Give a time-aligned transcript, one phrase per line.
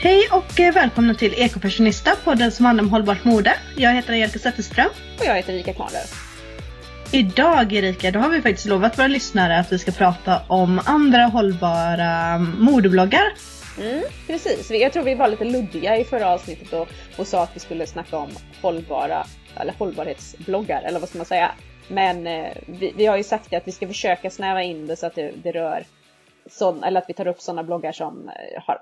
[0.00, 3.54] Hej och eh, välkomna till Ekofashionista, podden som handlar om hållbart mode.
[3.76, 4.90] Jag heter Angelica Zetterström.
[5.18, 6.12] Och jag heter Erika Kvarnlöf.
[7.12, 11.22] Idag Erika, då har vi faktiskt lovat våra lyssnare att vi ska prata om andra
[11.22, 13.32] hållbara modebloggar.
[13.80, 17.56] Mm, precis, jag tror vi var lite luddiga i förra avsnittet och, och sa att
[17.56, 18.30] vi skulle snacka om
[18.62, 19.26] hållbara,
[19.56, 21.50] eller hållbarhetsbloggar, eller vad ska man säga.
[21.88, 25.06] Men eh, vi, vi, har ju sagt att vi ska försöka snäva in det så
[25.06, 25.84] att det, det rör
[26.46, 28.80] sån, eller att vi tar upp sådana bloggar som eh, har,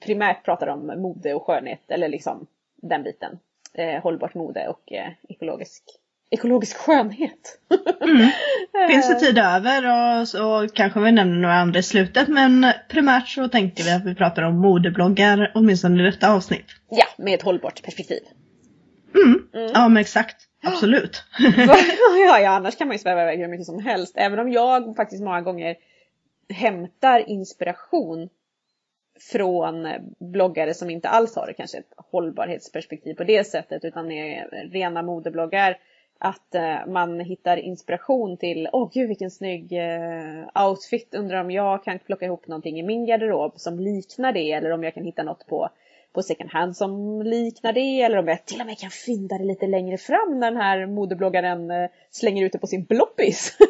[0.00, 3.38] primärt pratar om mode och skönhet eller liksom den biten.
[3.74, 5.82] Eh, hållbart mode och eh, ekologisk,
[6.30, 7.60] ekologisk skönhet.
[8.00, 8.30] Mm.
[8.88, 9.84] Finns det tid över
[10.20, 14.04] och så kanske vi nämner några andra i slutet men primärt så tänkte vi att
[14.04, 16.66] vi pratar om modebloggar åtminstone i detta avsnitt.
[16.90, 18.22] Ja, med ett hållbart perspektiv.
[19.14, 19.48] Mm.
[19.54, 19.70] Mm.
[19.74, 20.36] Ja men exakt.
[20.62, 21.24] Absolut.
[22.28, 24.14] ja, ja, annars kan man ju sväva iväg hur mycket som helst.
[24.16, 25.76] Även om jag faktiskt många gånger
[26.48, 28.28] hämtar inspiration
[29.20, 29.88] från
[30.18, 35.78] bloggare som inte alls har kanske ett hållbarhetsperspektiv på det sättet utan är rena modebloggar.
[36.20, 41.50] Att eh, man hittar inspiration till, åh oh, gud vilken snygg eh, outfit, undrar om
[41.50, 45.04] jag kan plocka ihop någonting i min garderob som liknar det eller om jag kan
[45.04, 45.68] hitta något på,
[46.12, 49.44] på second hand som liknar det eller om jag till och med kan fynda det
[49.44, 53.58] lite längre fram när den här modebloggaren eh, slänger ut det på sin bloppis.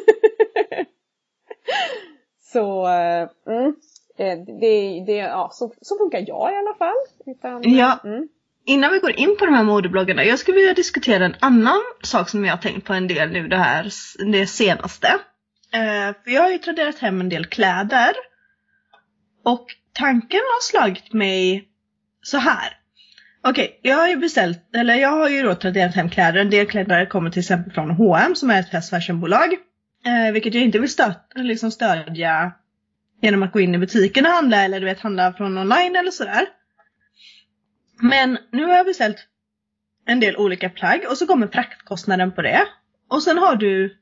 [2.41, 2.85] Så
[3.47, 3.75] mm,
[4.27, 6.95] det, det, ja, så, så funkar jag i alla fall.
[7.25, 7.99] Utan, ja.
[8.03, 8.27] Mm.
[8.65, 12.29] Innan vi går in på de här modebloggarna, jag skulle vilja diskutera en annan sak
[12.29, 13.89] som jag har tänkt på en del nu det här
[14.31, 15.07] det senaste.
[15.73, 18.11] Eh, för jag har ju traderat hem en del kläder.
[19.45, 21.67] Och tanken har slagit mig
[22.21, 22.77] så här.
[23.43, 26.39] Okej, okay, jag har ju beställt, eller jag har ju då traderat hem kläder.
[26.39, 29.53] En del kläder kommer till exempel från H&M som är ett fast fashionbolag.
[30.05, 32.51] Eh, vilket jag inte vill stöta, liksom stödja
[33.21, 36.11] genom att gå in i butiken och handla eller du vet handla från online eller
[36.11, 36.47] sådär.
[38.01, 39.27] Men nu har jag beställt
[40.05, 42.61] en del olika plagg och så kommer fraktkostnaden på det.
[43.09, 43.97] Och sen har du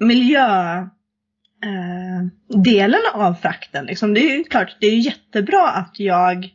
[0.00, 0.90] miljödelen
[3.14, 3.86] eh, av frakten.
[3.86, 4.14] Liksom.
[4.14, 6.50] Det är ju klart, det är jättebra att jag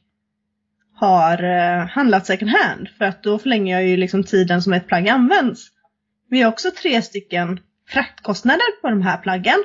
[0.95, 4.87] har eh, handlat second hand för att då förlänger jag ju liksom tiden som ett
[4.87, 5.67] plagg används.
[6.29, 9.63] Vi har också tre stycken fraktkostnader på de här plaggen.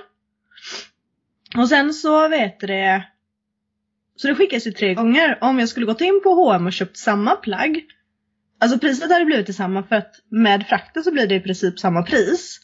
[1.57, 3.05] Och sen så vet det
[4.17, 5.39] så det skickas ju tre gånger.
[5.41, 7.85] Om jag skulle gått in på H&M och köpt samma plagg.
[8.61, 12.03] Alltså priset hade blivit detsamma för att med frakten så blir det i princip samma
[12.03, 12.61] pris.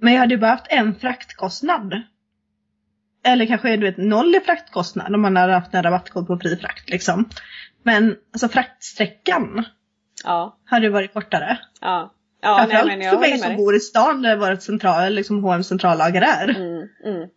[0.00, 2.02] Men jag hade ju bara haft en fraktkostnad.
[3.24, 6.56] Eller kanske du vet noll i fraktkostnad om man hade haft en rabattkod på fri
[6.56, 7.28] frakt liksom.
[7.82, 9.64] Men alltså fraktsträckan
[10.24, 10.58] ja.
[10.64, 11.58] hade ju varit kortare.
[11.80, 12.14] Ja.
[12.44, 15.44] Ja, Framförallt nej, men jag för mig som bor i stan där vårt central, liksom
[15.44, 16.48] H&M centrallager är.
[16.48, 17.28] Mm, mm.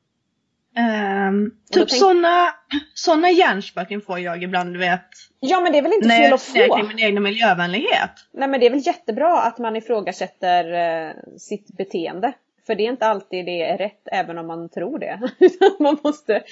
[0.77, 1.99] Um, typ tänk...
[1.99, 2.53] sådana
[2.93, 5.05] såna hjärnspöken får jag ibland, du vet.
[5.39, 6.57] Ja men det är väl inte fel att få?
[6.57, 8.11] När jag min egen miljövänlighet.
[8.31, 10.73] Nej men det är väl jättebra att man ifrågasätter
[11.07, 12.33] uh, sitt beteende.
[12.67, 15.19] För det är inte alltid det är rätt även om man tror det.
[15.79, 16.43] man måste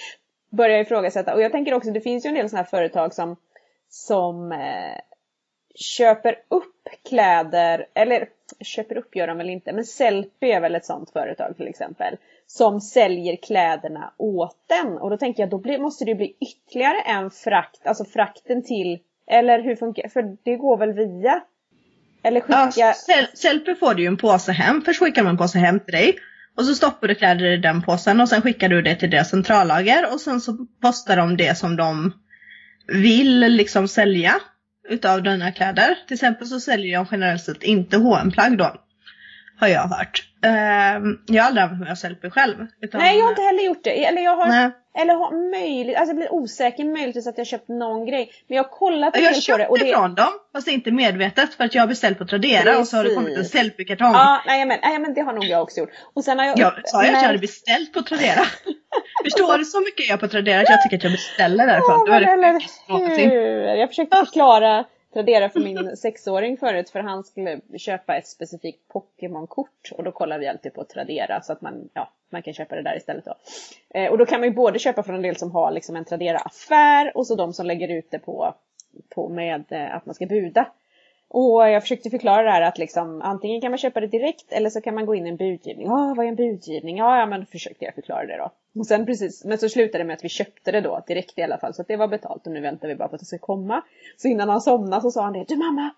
[0.51, 1.33] börja ifrågasätta.
[1.33, 3.35] Och jag tänker också, det finns ju en del sådana här företag som,
[3.89, 4.97] som uh,
[5.75, 8.27] köper upp kläder, eller
[8.59, 12.17] köper upp gör de väl inte, men Sellpy är väl ett sånt företag till exempel.
[12.47, 14.97] Som säljer kläderna åt den.
[14.97, 18.99] Och då tänker jag, då blir, måste det bli ytterligare en frakt, alltså frakten till,
[19.27, 21.41] eller hur funkar För det går väl via?
[22.23, 22.71] Eller skicka...
[22.75, 22.93] Ja,
[23.33, 24.81] Sellpy får du ju en påse hem.
[24.81, 26.15] Först skickar man en påse hem till dig.
[26.57, 29.29] Och så stoppar du kläder i den påsen och sen skickar du det till deras
[29.29, 32.13] centrallager och sen så postar de det som de
[32.87, 34.33] vill liksom sälja
[34.89, 35.97] utav dina kläder.
[36.07, 38.75] Till exempel så säljer jag generellt sett inte hm plagg då.
[39.59, 40.23] Har jag hört.
[40.45, 40.51] Uh,
[41.25, 42.55] jag har aldrig använt mig av Sellpy själv.
[42.81, 43.01] Utan...
[43.01, 44.05] Nej jag har inte heller gjort det.
[44.05, 44.71] Eller jag har, Nej.
[44.97, 48.31] eller har möjligt, alltså jag blir osäker möjligtvis att jag köpt någon grej.
[48.47, 49.63] Men jag har kollat en del på det.
[49.63, 52.79] Jag köpte ifrån dem fast inte medvetet för att jag har beställt på Tradera Precis.
[52.79, 54.13] och så har det kommit en Sellpy-kartong.
[54.13, 55.91] Ja, nej men, nej men det har nog jag också gjort.
[56.13, 56.59] Och sen har jag...
[56.59, 58.41] Jag sa jag att jag hade beställt på Tradera?
[59.23, 62.05] Förstår du så mycket jag på Tradera att jag tycker att jag beställer därifrån?
[62.07, 63.75] Ja, eller hur?
[63.75, 69.91] Jag försökte förklara Tradera för min sexåring förut för han skulle köpa ett specifikt Pokémon-kort
[69.91, 72.81] och då kollar vi alltid på Tradera så att man, ja, man kan köpa det
[72.81, 73.35] där istället då.
[73.89, 76.05] Eh, och då kan man ju både köpa från en del som har liksom en
[76.05, 78.55] Tradera-affär och så de som lägger ut det på,
[79.15, 80.67] på med eh, att man ska buda.
[81.33, 84.69] Och jag försökte förklara det här att liksom, antingen kan man köpa det direkt eller
[84.69, 85.87] så kan man gå in i en budgivning.
[85.87, 86.97] Ja, vad är en budgivning?
[86.97, 88.51] Ja, ja, men försökte jag förklara det då.
[88.79, 91.41] Och sen precis, men så slutade det med att vi köpte det då direkt i
[91.41, 91.73] alla fall.
[91.73, 93.81] Så att det var betalt och nu väntar vi bara på att det ska komma.
[94.17, 95.45] Så innan han somnade så sa han det.
[95.47, 95.91] Du mamma!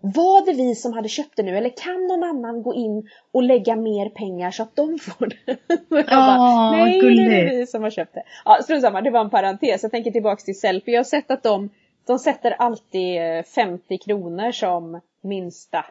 [0.00, 3.42] var det vi som hade köpt det nu eller kan någon annan gå in och
[3.42, 5.36] lägga mer pengar så att de får det?
[5.88, 7.54] Så jag bara, Åh, nej det är gulligt.
[7.54, 8.22] vi som har köpt det.
[8.44, 9.82] Ja strunt samma, det var en parentes.
[9.82, 10.92] Jag tänker tillbaks till Sellpy.
[10.92, 11.70] Jag har sett att de,
[12.06, 15.84] de sätter alltid eh, 50 kronor som minsta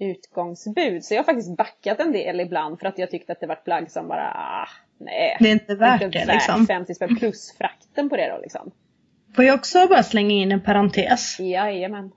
[0.00, 1.04] utgångsbud.
[1.04, 3.54] Så jag har faktiskt backat en del ibland för att jag tyckte att det var
[3.54, 4.68] plagg som bara, ah,
[5.00, 5.36] nej.
[5.40, 6.66] Det är inte värt inte det värt liksom.
[6.66, 8.70] 50 spänn plus frakten på det då liksom.
[9.36, 11.40] Får jag också bara slänga in en parentes?
[11.40, 12.12] Jajamän.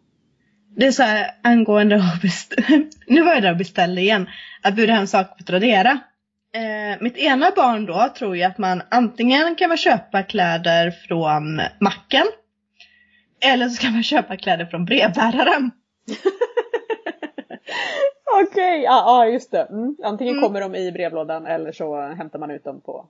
[0.77, 2.67] Det är så här angående att beställa.
[3.07, 4.29] Nu var jag där och beställde igen.
[4.61, 5.99] Att bjuda hem saker på Tradera.
[6.55, 11.61] Eh, mitt ena barn då tror ju att man antingen kan man köpa kläder från
[11.79, 12.25] macken.
[13.45, 15.71] Eller så kan man köpa kläder från brevbäraren.
[18.41, 19.61] Okej, ja, ja just det.
[19.61, 19.95] Mm.
[20.03, 20.43] Antingen Mm.
[20.43, 23.07] kommer de i brevlådan eller så hämtar man ut dem på...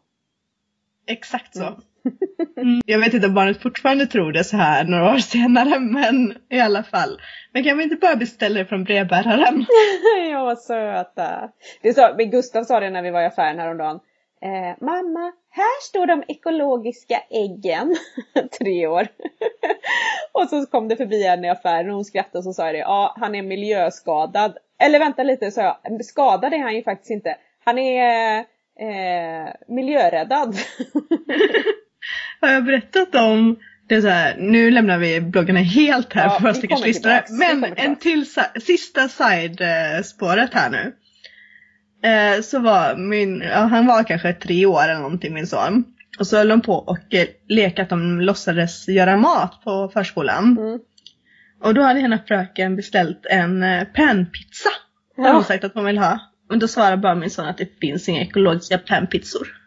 [1.08, 1.64] Exakt så.
[1.64, 1.76] Mm.
[2.58, 2.82] Mm.
[2.86, 6.60] Jag vet inte om barnet fortfarande tror det så här några år senare men i
[6.60, 7.22] alla fall.
[7.52, 9.66] Men kan vi inte bara beställa det från brevbäraren?
[10.32, 11.50] ja, vad söta.
[11.82, 14.00] Det så, men Gustav sa det när vi var i affären häromdagen.
[14.46, 17.96] Eh, mamma, här står de ekologiska äggen.
[18.60, 19.08] Tre år.
[20.32, 22.76] och så kom det förbi en i affären och hon skrattade och så sa jag
[22.76, 22.80] det.
[22.80, 24.58] Ja, han är miljöskadad.
[24.80, 26.06] Eller vänta lite, sa jag.
[26.06, 27.38] Skadad är han ju faktiskt inte.
[27.66, 28.38] Han är
[28.80, 30.56] eh, miljöräddad.
[32.42, 36.30] Har jag berättat om det är så här, nu lämnar vi bloggarna helt här Ja,
[36.30, 37.24] för våra stackars lyssnare.
[37.30, 38.26] Men en till
[38.62, 40.94] sista side-spåret här nu.
[42.06, 45.84] Eh, så var min, ja, han var kanske tre år eller någonting min son.
[46.20, 50.58] Och så höll de på och eh, leka att de låtsades göra mat på förskolan.
[50.58, 50.80] Mm.
[51.64, 54.70] Och då hade ena fröken beställt en eh, panpizza.
[55.18, 55.32] Ja.
[55.32, 56.20] hon sagt att hon vill ha.
[56.50, 59.48] Men då svarade bara min son att det finns inga ekologiska panpizzor.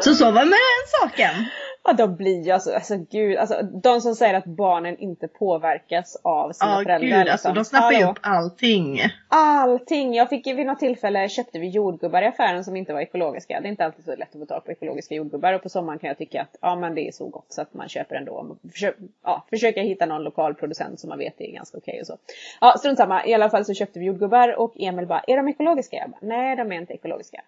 [0.00, 1.46] Så så var med den saken.
[1.84, 6.16] Ja, de blir ju alltså, alltså gud, alltså de som säger att barnen inte påverkas
[6.22, 7.08] av sina Ja föräldrar.
[7.08, 7.54] gud alltså liksom.
[7.54, 9.00] de snappar ju upp allting.
[9.28, 10.14] Allting!
[10.14, 13.60] Jag fick vid något tillfälle köpte vi jordgubbar i affären som inte var ekologiska.
[13.60, 15.98] Det är inte alltid så lätt att få tag på ekologiska jordgubbar och på sommaren
[15.98, 18.56] kan jag tycka att ja men det är så gott så att man köper ändå.
[18.72, 22.16] Försök, ja, försöka hitta någon lokal producent som man vet är ganska okej och så.
[22.60, 25.48] Ja strunt samma, i alla fall så köpte vi jordgubbar och Emil bara, är de
[25.48, 25.96] ekologiska?
[25.96, 27.40] Jag bara, nej de är inte ekologiska.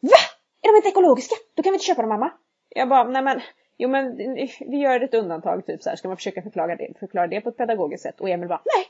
[0.00, 0.08] VA?
[0.62, 1.34] Är de inte ekologiska?
[1.54, 2.30] Då kan vi inte köpa dem mamma.
[2.68, 3.40] Jag bara, nej men
[3.82, 4.16] Jo men
[4.60, 5.96] vi gör ett undantag typ så här.
[5.96, 8.84] ska man försöka förklara det, förklara det på ett pedagogiskt sätt och Emil bara nej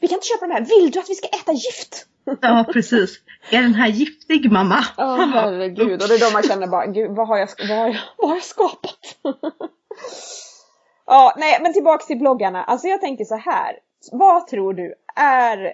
[0.00, 2.06] vi kan inte köpa de här, vill du att vi ska äta gift?
[2.40, 3.20] Ja precis.
[3.50, 4.78] Är den här giftig mamma?
[4.96, 7.78] Ja bara, herregud och det är då man känner bara gud vad har jag, vad
[7.78, 8.98] har jag, vad har jag skapat?
[11.06, 13.76] ja nej men tillbaks till bloggarna, alltså jag tänker så här.
[14.12, 15.72] Vad tror du, är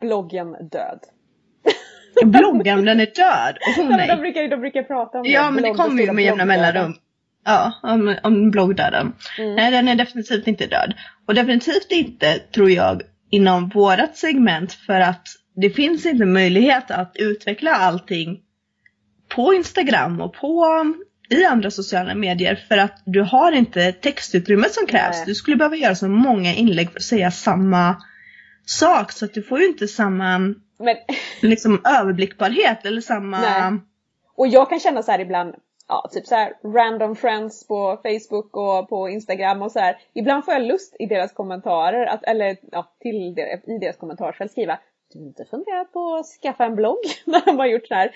[0.00, 1.00] bloggen död?
[2.24, 3.58] Bloggen den är död.
[3.68, 4.16] Och hon Ja, men de, nej.
[4.16, 5.30] brukar, de brukar prata om det.
[5.30, 6.94] Ja men det kommer ju med jämna mellanrum.
[7.44, 9.12] Ja, om, om bloggdöden.
[9.38, 9.54] Mm.
[9.54, 10.94] Nej den är definitivt inte död.
[11.26, 17.12] Och definitivt inte, tror jag, inom vårat segment för att det finns inte möjlighet att
[17.14, 18.40] utveckla allting
[19.28, 20.66] på Instagram och på
[21.30, 25.16] i andra sociala medier för att du har inte textutrymmet som krävs.
[25.16, 25.26] Nej.
[25.26, 27.96] Du skulle behöva göra så många inlägg för att säga samma
[28.66, 30.38] sak så att du får ju inte samma
[30.78, 30.96] Men
[31.42, 33.80] liksom överblickbarhet eller samma Nej.
[34.36, 35.54] Och jag kan känna så här ibland,
[35.88, 39.98] ja typ så här random friends på Facebook och på Instagram och så här.
[40.12, 44.52] Ibland får jag lust i deras kommentarer, att, eller ja, till det, i deras kommentarsfält
[44.52, 44.78] skriva
[45.12, 47.04] Du har inte funderat på att skaffa en blogg?
[47.24, 48.10] När de har gjort så här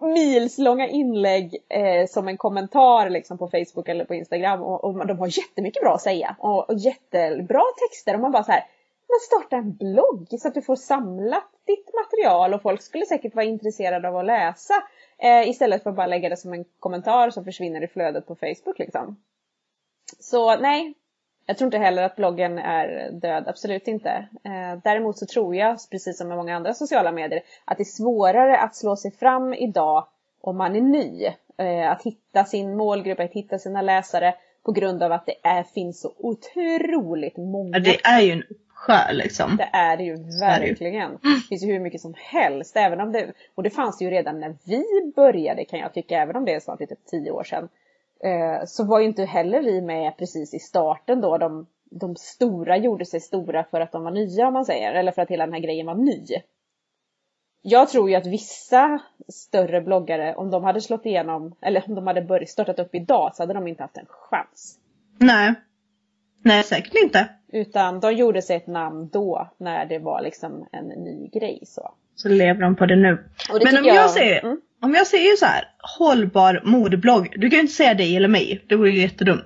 [0.00, 5.18] milslånga inlägg eh, som en kommentar liksom på Facebook eller på Instagram och, och de
[5.18, 8.64] har jättemycket bra att säga och, och jättebra texter och man bara så här
[9.08, 13.34] men starta en blogg så att du får samlat ditt material och folk skulle säkert
[13.34, 14.74] vara intresserade av att läsa.
[15.18, 18.34] Eh, istället för att bara lägga det som en kommentar som försvinner i flödet på
[18.34, 19.16] Facebook liksom.
[20.20, 20.94] Så nej,
[21.46, 24.10] jag tror inte heller att bloggen är död, absolut inte.
[24.44, 27.84] Eh, däremot så tror jag, precis som med många andra sociala medier, att det är
[27.84, 30.06] svårare att slå sig fram idag
[30.40, 31.26] om man är ny.
[31.58, 34.34] Eh, att hitta sin målgrupp, att hitta sina läsare
[34.66, 37.70] på grund av att det är, finns så otroligt många.
[37.72, 39.56] Ja, det är ju en uppsjö liksom.
[39.56, 41.10] Det är det ju är det verkligen.
[41.12, 42.76] Det finns ju hur mycket som helst.
[42.76, 46.22] Även om det, och det fanns det ju redan när vi började kan jag tycka,
[46.22, 47.68] även om det är snart lite tio år sedan.
[48.24, 51.38] Eh, så var ju inte heller vi med precis i starten då.
[51.38, 54.94] De, de stora gjorde sig stora för att de var nya om man säger.
[54.94, 56.26] Eller för att hela den här grejen var ny.
[57.68, 62.06] Jag tror ju att vissa större bloggare, om de hade slått igenom, eller om de
[62.06, 64.78] hade börjat startat upp idag så hade de inte haft en chans.
[65.18, 65.54] Nej.
[66.42, 67.28] Nej, säkert inte.
[67.52, 71.94] Utan de gjorde sig ett namn då, när det var liksom en ny grej så.
[72.14, 73.24] Så lever de på det nu.
[73.48, 74.60] Det Men om tycker jag, säger, Mm.
[74.82, 75.64] om jag säger så här,
[75.98, 77.34] hållbar modeblogg.
[77.36, 79.44] Du kan ju inte säga dig eller mig, det vore ju jättedumt.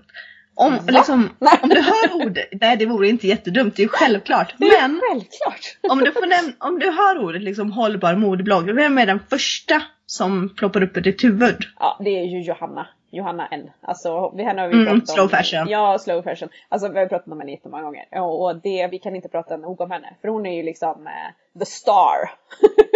[0.67, 0.81] Om, Va?
[0.87, 1.59] liksom, Nej.
[1.63, 4.55] om du hör ordet, nej det vore inte jättedumt, det är ju självklart.
[4.59, 5.79] Det är Men självklart!
[5.91, 9.83] om du, får näm- om du hör ordet liksom hållbar modeblogg, vem är den första
[10.07, 11.57] som ploppar upp i ditt huvud?
[11.79, 12.87] Ja, det är ju Johanna.
[13.13, 13.71] Johanna N.
[13.81, 15.29] Alltså, vi, henne har vi Mm, pratat slow om.
[15.31, 15.69] fashion.
[15.69, 16.49] Ja, slow fashion.
[16.69, 18.05] Alltså vi har pratat om henne jättemånga gånger.
[18.23, 20.15] Och det, vi kan inte prata nog om henne.
[20.21, 22.31] För hon är ju liksom eh, the star.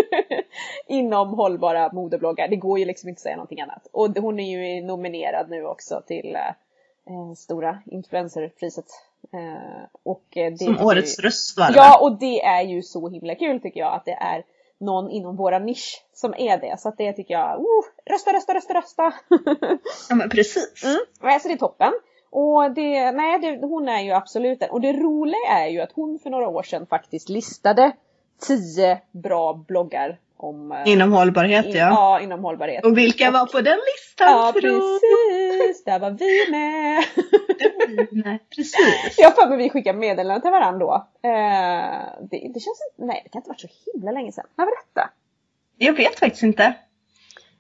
[0.89, 2.49] Inom hållbara modebloggar.
[2.49, 3.87] Det går ju liksom inte att säga någonting annat.
[3.93, 6.41] Och hon är ju nominerad nu också till eh,
[7.11, 8.85] eh, stora influencerpriset.
[9.33, 12.83] Eh, och eh, det Som årets vi- röst var det Ja, och det är ju
[12.83, 14.45] så himla kul tycker jag att det är
[14.79, 16.81] någon inom våra nisch som är det.
[16.81, 19.13] Så att det tycker jag, oh, rösta, rösta, rösta, rösta!
[20.09, 20.85] ja men precis.
[20.85, 21.41] Mm.
[21.41, 21.93] Så det är toppen.
[22.31, 24.71] Och det, nej, det, hon är ju absolut den.
[24.71, 27.93] Och det roliga är ju att hon för några år sedan faktiskt listade
[28.47, 30.19] 10 bra bloggar
[30.49, 31.89] om eh, Inom hållbarhet in- ja.
[31.91, 32.85] ja, inom hållbarhet.
[32.85, 34.61] Och vilka var på den listan Ja, tro?
[34.61, 35.85] precis!
[35.85, 37.05] Där var vi med!
[38.25, 39.15] Nej, precis.
[39.19, 40.95] Jag har för mig vi skickade meddelanden till varandra då.
[41.29, 44.45] Eh, det, det känns inte, nej det kan inte varit så himla länge sedan.
[44.57, 45.11] När var detta?
[45.79, 46.65] Jag vet faktiskt inte.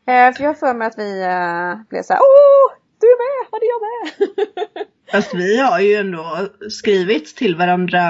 [0.06, 2.76] Eh, för jag har för mig att vi eh, blev såhär Åh!
[3.00, 3.48] Du är med!
[3.50, 4.86] Vad är jag med?
[5.12, 8.00] Fast vi har ju ändå skrivit till varandra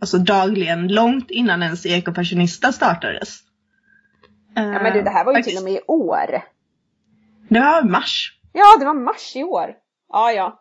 [0.00, 3.38] alltså dagligen långt innan ens Ekofashionista startades.
[4.54, 6.42] Ja men du det här var ju till och med i år.
[7.48, 8.38] Det var mars.
[8.52, 9.74] Ja, det var mars i år.
[10.12, 10.60] Ja, ja.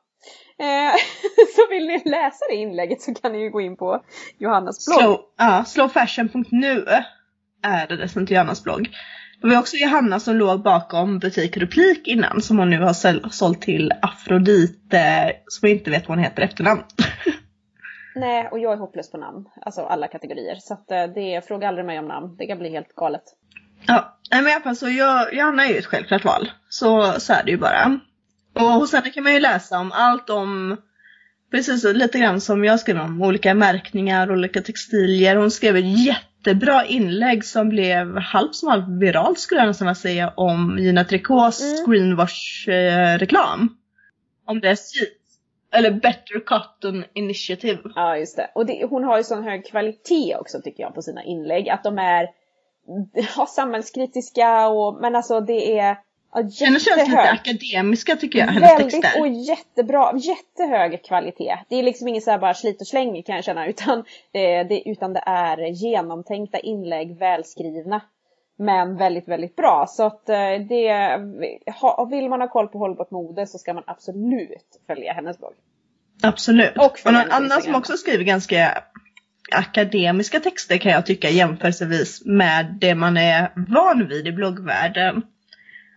[0.59, 0.95] Eh,
[1.55, 4.03] så vill ni läsa det inlägget så kan ni ju gå in på
[4.38, 5.00] Johannas blogg.
[5.00, 6.85] Slow, ja, slowfashion.nu
[7.63, 8.89] är det dessutom till Johannas blogg.
[9.41, 13.62] Det var också Johanna som låg bakom butik Replik innan som hon nu har sålt
[13.62, 16.83] till Afrodite som jag inte vet vad hon heter efternamn.
[18.15, 19.50] Nej, och jag är hopplös på namn.
[19.62, 20.55] Alltså alla kategorier.
[20.55, 22.35] Så att eh, det, fråga aldrig mig om namn.
[22.38, 23.23] Det kan bli helt galet.
[23.88, 26.52] Ja, men i alla fall så jag, Johanna är ju ett självklart val.
[26.70, 28.00] Så, så är det ju bara.
[28.54, 30.78] Och hos henne kan man ju läsa om allt om,
[31.52, 35.36] precis lite grann som jag skrev om, olika märkningar, olika textilier.
[35.36, 39.96] Hon skrev ett jättebra inlägg som blev halvt som halvt viralt skulle jag nästan vilja
[39.96, 41.92] säga om Gina Tricots Mm.
[41.92, 43.78] greenwash-reklam.
[44.46, 44.94] Om jeans.
[45.74, 47.80] Eller Better Cotton Initiative.
[47.96, 48.52] Ja, just det.
[48.56, 51.70] Och det, hon har ju sån hög kvalitet också tycker jag på sina inlägg.
[51.70, 52.28] Att de är
[53.38, 55.98] ja, samhällskritiska och, men alltså det är
[56.34, 59.22] ja, Hennes känns lite akademiska tycker jag, hennes Väldigt texter.
[59.22, 61.58] och jättebra, jättehög kvalitet.
[61.70, 64.00] Det är liksom inget så här bara slit och släng kan jag känna utan,
[64.32, 68.02] eh, det, utan det är genomtänkta inlägg, välskrivna.
[68.58, 69.86] Men väldigt, väldigt bra.
[69.90, 70.92] Så att eh, det,
[71.82, 75.54] ha, vill man ha koll på hållbart mode så ska man absolut följa hennes blogg.
[76.24, 76.78] Absolut.
[76.78, 78.84] Och Och, någon annan som också skriver ganska
[79.53, 85.22] akademiska texter kan jag tycka jämförelsevis med det man är van vid i bloggvärlden.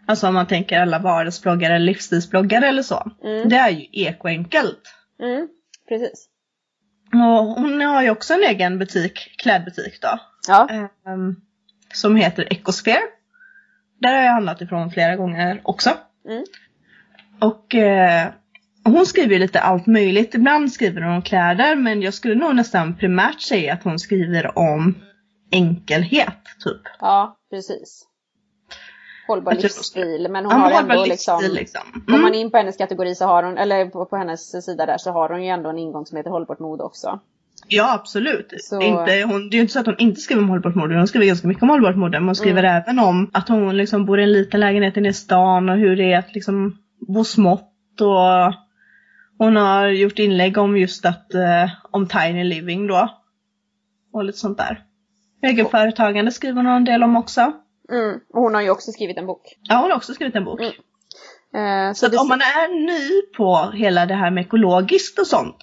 [0.06, 3.10] Alltså om man tänker alla vardagsbloggare, livsstilsbloggare eller så.
[3.25, 3.48] Mm.
[3.48, 4.82] Det är ju ekoenkelt.
[5.22, 5.48] Mm,
[5.88, 6.28] precis.
[7.12, 10.18] Och hon har ju också en egen butik, klädbutik då.
[10.48, 10.68] Ja.
[11.06, 11.36] ehm,
[11.94, 13.00] som heter Ecosphere.
[14.00, 15.90] Där har jag handlat ifrån flera gånger också.
[16.28, 16.44] Mm.
[17.40, 18.28] Och eh,
[18.87, 20.35] hon skriver lite allt möjligt.
[20.35, 24.59] Ibland skriver hon om kläder men jag skulle nog nästan primärt säga att hon skriver
[24.59, 24.95] om
[25.52, 26.81] enkelhet typ.
[27.00, 28.02] Ja, precis.
[29.28, 31.40] Hållbar Jag livsstil, men hon Ja, har ändå liksom...
[31.52, 31.81] liksom.
[32.07, 32.35] Går man Mm.
[32.35, 35.28] in på hennes kategori så har hon, eller på, på hennes sida där så har
[35.28, 37.21] hon ju ändå en ingång som heter hållbart mode också.
[37.69, 38.52] Ja absolut.
[38.59, 40.97] Så- inte, hon, det är ju inte så att hon inte skriver om hållbart mode.
[40.99, 42.19] Hon skriver ganska mycket om hållbart mode.
[42.21, 42.76] Men hon skriver Mm.
[42.83, 45.97] även om att hon liksom bor i en liten lägenhet inne i stan och hur
[45.97, 46.78] det är att liksom
[47.09, 47.73] bo smått.
[48.00, 48.55] Och
[49.38, 53.09] hon har gjort inlägg om just att, eh, om tiny living då.
[54.12, 54.83] Och lite sånt där.
[55.43, 57.52] Egenföretagande skriver hon en del om också.
[57.93, 58.21] Mm.
[58.35, 59.43] Och hon har ju också skrivit en bok.
[59.62, 60.61] Ja hon har också skrivit en bok.
[60.61, 60.73] Mm.
[61.88, 65.57] Eh, Så att om man är ny på hela det här med ekologiskt och sånt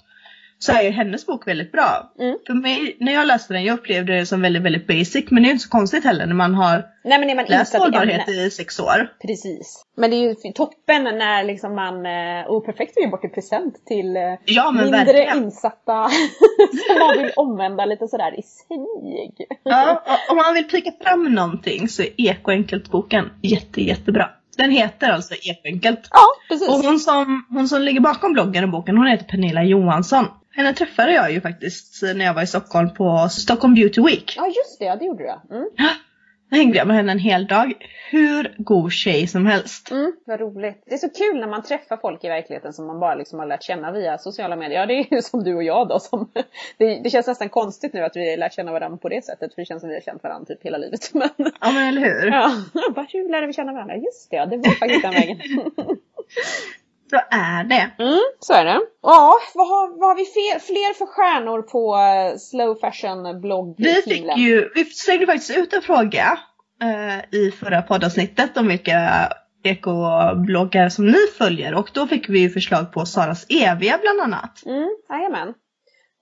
[0.64, 2.12] så är ju hennes bok väldigt bra.
[2.18, 2.38] Mm.
[2.46, 5.24] För mig, när jag läste den, jag upplevde det som väldigt, väldigt basic.
[5.30, 7.44] Men det är ju inte så konstigt heller när man har Nej men är man
[7.48, 9.12] läst hållbarhet i sex år.
[9.22, 9.84] Precis.
[9.96, 13.28] Men det är ju toppen när liksom man, eh, och perfekt att ge bort i
[13.28, 15.44] present till eh, Ja mindre verkligen.
[15.44, 16.08] insatta
[16.86, 19.46] som man vill omvända lite sådär i smyg.
[19.62, 24.30] Ja, om man vill pika fram någonting så är Ekoenkelt-boken jätte, jättebra.
[24.56, 26.08] Den heter alltså Ekoenkelt.
[26.10, 26.68] Ja, precis.
[26.68, 30.26] Och hon som, hon som ligger bakom bloggen och boken, hon heter Pernilla Johansson.
[30.56, 34.34] Henne träffade jag ju faktiskt när jag var i Stockholm på Stockholm Beauty Week.
[34.36, 35.68] Ja just det, ja, det gjorde du mm.
[36.54, 37.72] Hängde jag med henne en hel dag.
[38.10, 39.90] Hur god tjej som helst.
[39.90, 40.82] Mm, vad roligt.
[40.86, 43.46] Det är så kul när man träffar folk i verkligheten som man bara liksom har
[43.46, 44.80] lärt känna via sociala medier.
[44.80, 45.98] Ja, det är ju som du och jag då.
[45.98, 46.30] Som,
[46.78, 49.54] det, det känns nästan konstigt nu att vi har lärt känna varandra på det sättet.
[49.54, 51.10] För det känns som vi har känt varandra typ hela livet.
[51.14, 51.28] Men,
[51.60, 52.26] Ja men eller hur?
[52.26, 52.50] ja,
[52.94, 53.96] bara hur lärde vi känna varandra?
[53.96, 55.38] Just det, ja, det var faktiskt den vägen.
[57.10, 57.90] Så är det.
[57.98, 58.80] Mm, så är det.
[59.02, 63.74] Ja, vad har, vad har vi fler, fler för stjärnor på uh, slow fashion blogg
[63.78, 66.38] Vi fick ju, vi slängde faktiskt ut en fråga
[66.82, 69.28] uh, i förra poddavsnittet om vilka
[69.64, 74.66] ekobloggar som ni följer och då fick vi ju förslag på Saras Eviga bland annat.
[74.66, 75.54] Mm, jajamän.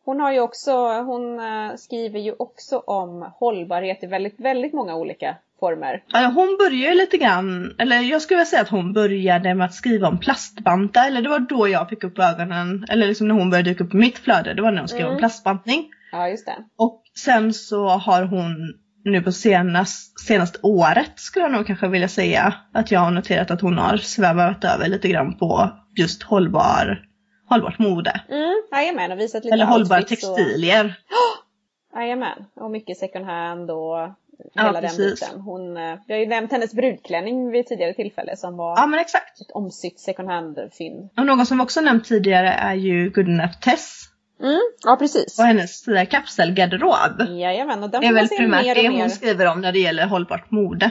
[0.05, 0.73] Hon har ju också,
[1.03, 6.03] hon uh, skriver ju också om hållbarhet i väldigt, väldigt många olika former.
[6.35, 10.09] Hon började lite grann, eller jag skulle vilja säga att hon började med att skriva
[10.09, 13.71] om plastbanta, eller det var då jag fick upp ögonen, eller liksom när hon började
[13.71, 15.13] dyka upp i mitt flöde, det var när hon skrev mm.
[15.13, 15.91] om plastbantning.
[16.13, 16.57] Ja, just det.
[16.77, 22.09] Och sen så har hon nu på senast, senaste året skulle jag nog kanske vilja
[22.09, 27.05] säga att jag har noterat att hon har svävat över lite grann på just hållbar,
[27.49, 28.21] hållbart mode.
[28.29, 30.85] Mm, jajamän, och visat lite Eller hållbara textilier.
[30.85, 31.99] Och...
[31.99, 34.09] Jajamän, och mycket second hand och
[34.55, 35.41] hela ja, den biten.
[35.41, 39.01] Hon, eh, vi har ju nämnt hennes brudklänning vid tidigare tillfälle som var ja, men
[39.01, 39.41] exakt.
[39.41, 41.11] ett omsytt second hand-fynd.
[41.17, 44.09] Och någon som vi också nämnt tidigare är ju Good Enough Tess.
[44.43, 45.39] Mm, ja precis.
[45.39, 47.29] Och hennes kapselgarderob.
[47.29, 50.51] Jajamän, och den det är väl primärt det hon skriver om när det gäller hållbart
[50.51, 50.91] mode.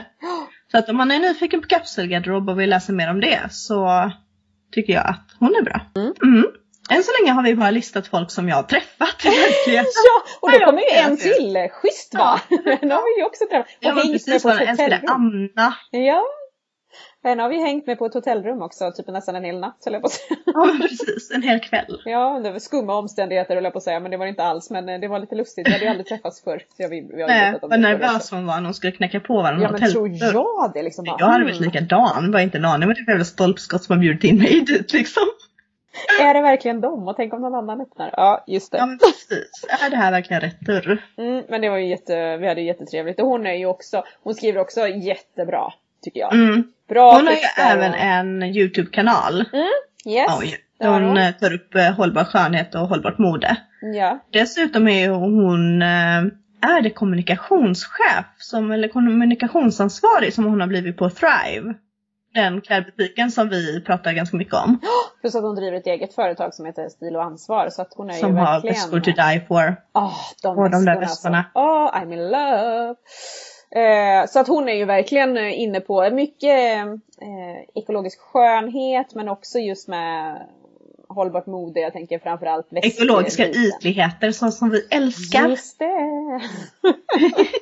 [0.70, 4.10] Så att om man är nyfiken på kapselgarderob och vill läsa mer om det så
[4.72, 5.80] tycker jag att hon är bra.
[5.96, 6.14] Mm.
[6.22, 6.46] Mm.
[6.96, 9.92] Än så länge har vi bara listat folk som jag har träffat i verkligheten.
[10.04, 11.68] ja, och då kommer ju en till.
[11.72, 12.40] Schysst va?
[12.48, 12.56] Ja.
[12.80, 13.66] Den har vi ju också träffat.
[13.66, 15.50] Och ja, hängt precis, med på ett hotellrum.
[15.56, 15.74] Anna.
[15.90, 16.22] Ja.
[17.22, 19.92] Den har vi hängt med på ett hotellrum också, typ nästan en hel natt höll
[19.92, 20.40] jag på att säga.
[20.46, 22.02] Ja precis, en hel kväll.
[22.04, 24.42] Ja, det var skumma omständigheter höll jag på att säga, men det var det inte
[24.42, 24.70] alls.
[24.70, 26.62] Men eh, det var lite lustigt, vi hade ju aldrig träffats förr.
[26.76, 29.62] Så jag, vi, vi Nej, vad nervös hon var när hon skulle knäcka på varandra
[29.62, 31.04] Ja men tror jag det liksom.
[31.04, 31.70] Bara, jag hade varit mm.
[31.72, 34.92] likadan, var inte en aning om det jävla stolpskott som har bjudit in mig dit
[34.92, 35.24] liksom.
[36.20, 37.08] Är det verkligen dem?
[37.08, 38.14] Och tänk om någon annan öppnar?
[38.16, 38.78] Ja, just det.
[38.78, 39.64] Ja, men precis.
[39.84, 41.04] Är det här verkligen rätt dörr?
[41.16, 43.20] Mm, men det var ju jätte, vi hade ju jättetrevligt.
[43.20, 45.72] Och hon är ju också, hon skriver också jättebra,
[46.02, 46.34] tycker jag.
[46.34, 46.64] Mm.
[46.88, 49.44] Bra Hon har ju även en YouTube-kanal.
[49.52, 49.68] Mm,
[50.06, 50.38] yes.
[50.40, 50.58] Oj.
[50.78, 53.56] Hon, hon eh, tar upp eh, hållbar skönhet och hållbart mode.
[53.94, 54.18] Ja.
[54.30, 56.22] Dessutom är hon eh,
[56.62, 61.74] är det kommunikationschef som, eller kommunikationsansvarig som hon har blivit på Thrive
[62.34, 64.80] den klädbutiken som vi pratar ganska mycket om.
[65.20, 68.10] Plus att hon driver ett eget företag som heter Stil och ansvar så att hon
[68.10, 68.76] är som ju verkligen...
[68.76, 69.76] Har väskor to die for.
[69.94, 71.44] Oh, de och de där väskorna.
[71.54, 71.58] Alltså.
[71.58, 72.94] Oh, I'm in love.
[73.74, 79.58] Eh, så att hon är ju verkligen inne på mycket eh, ekologisk skönhet men också
[79.58, 80.42] just med
[81.08, 81.80] hållbart mode.
[81.80, 85.48] Jag tänker framförallt Ekologiska ytligheter så som vi älskar.
[85.48, 86.40] Just det.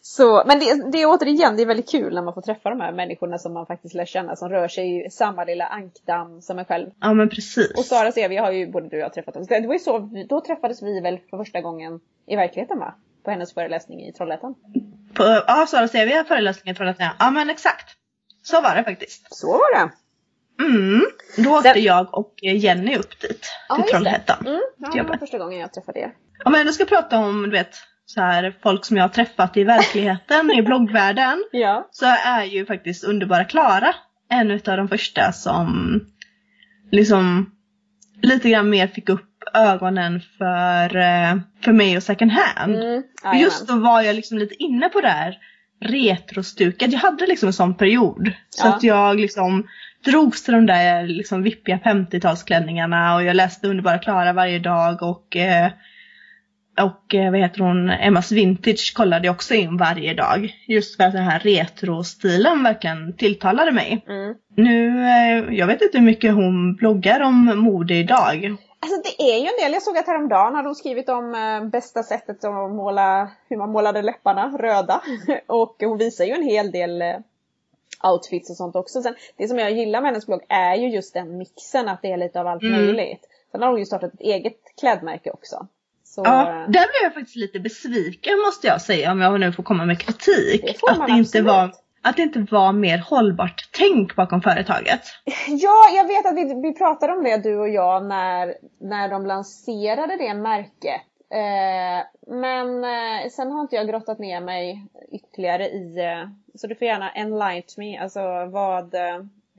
[0.00, 2.80] Så, men det, det är återigen, det är väldigt kul när man får träffa de
[2.80, 6.58] här människorna som man faktiskt lär känna som rör sig i samma lilla ankdamm som
[6.58, 6.90] en själv.
[7.00, 7.78] Ja men precis.
[7.78, 9.54] Och Sara Sevi har ju både du och jag träffat också.
[9.60, 12.94] Det var ju så, då träffades vi väl för första gången i verkligheten va?
[13.24, 14.54] På hennes föreläsning i Trollhättan.
[15.14, 17.08] På, ja, Sara Sevi har föreläsning i Trollhättan.
[17.18, 17.96] Ja men exakt.
[18.42, 19.36] Så var det faktiskt.
[19.36, 19.90] Så var det.
[20.64, 21.02] Mm.
[21.36, 21.82] Då åkte Sen...
[21.82, 23.28] jag och Jenny upp dit.
[23.30, 24.46] Till ja, Trollhättan.
[24.46, 24.60] Mm.
[24.76, 26.14] Ja, det var första gången jag träffade er.
[26.44, 29.56] Ja men du ska prata om, du vet, så här, folk som jag har träffat
[29.56, 31.88] i verkligheten, i bloggvärlden, ja.
[31.90, 33.94] så är ju faktiskt underbara Klara
[34.28, 36.00] en av de första som
[36.90, 37.50] liksom
[38.22, 42.74] lite grann mer fick upp ögonen för, eh, för mig och second hand.
[42.74, 43.02] Mm,
[43.40, 45.38] just då var jag liksom lite inne på det här
[45.80, 46.92] retrostuket.
[46.92, 48.32] Jag hade liksom en sån period.
[48.48, 48.74] Så ja.
[48.74, 49.66] att jag liksom
[50.04, 55.36] drogs till de där liksom vippiga 50-talsklänningarna och jag läste Underbara Klara varje dag och
[55.36, 55.70] eh,
[56.82, 60.54] och eh, vad heter hon, Emmas Vintage kollade jag också in varje dag.
[60.66, 64.04] Just för att den här retrostilen verkligen tilltalade mig.
[64.08, 64.34] Mm.
[64.56, 68.56] Nu, eh, jag vet inte hur mycket hon bloggar om mode idag.
[68.80, 69.72] Alltså det är ju en del.
[69.72, 73.70] Jag såg att häromdagen hade hon skrivit om eh, bästa sättet att måla, hur man
[73.70, 75.00] målade läpparna röda.
[75.46, 77.02] och hon visar ju en hel del
[78.02, 79.02] outfits och sånt också.
[79.02, 82.12] Sen, det som jag gillar med hennes blogg är ju just den mixen, att det
[82.12, 82.74] är lite av allt mm.
[82.74, 83.28] möjligt.
[83.52, 85.66] Sen har hon ju startat ett eget klädmärke också.
[86.16, 86.22] Så...
[86.24, 89.84] Ja, där blev jag faktiskt lite besviken måste jag säga om jag nu får komma
[89.84, 90.62] med kritik.
[90.62, 95.00] Det att, det inte var, att det inte var mer hållbart tänk bakom företaget.
[95.48, 99.26] Ja, jag vet att vi, vi pratade om det du och jag när, när de
[99.26, 101.02] lanserade det märket.
[101.30, 106.74] Eh, men eh, sen har inte jag grottat ner mig ytterligare i, eh, så du
[106.74, 108.94] får gärna enlighten me, alltså vad,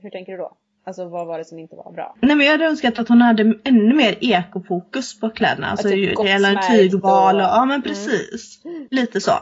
[0.02, 0.52] hur tänker du då?
[0.88, 2.16] Alltså vad var det som inte var bra?
[2.20, 5.66] Nej men jag hade önskat att hon hade ännu mer ekofokus på kläderna.
[5.66, 7.82] Alltså typ det gäller tygval och, och ja men mm.
[7.82, 8.64] precis.
[8.64, 8.88] Mm.
[8.90, 9.32] Lite så.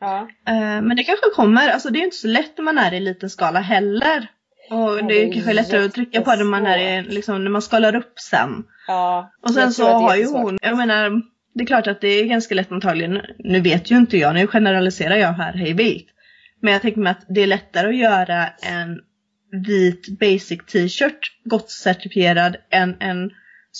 [0.00, 0.28] Ja.
[0.48, 3.00] Uh, men det kanske kommer, alltså det är inte så lätt när man är i
[3.00, 4.30] liten skala heller.
[4.70, 7.62] Och det är kanske lättare att trycka på det när man är liksom, när man
[7.62, 8.64] skalar upp sen.
[8.86, 9.30] Ja.
[9.42, 11.22] Och sen så har ju hon, jag menar,
[11.54, 14.46] det är klart att det är ganska lätt antagligen, nu vet ju inte jag, nu
[14.46, 16.06] generaliserar jag här hej vilt.
[16.60, 19.00] Men jag tänker mig att det är lättare att göra en
[19.66, 23.30] vit basic t-shirt, gott certifierad, än en